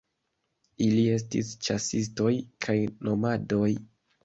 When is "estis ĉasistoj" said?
1.17-2.33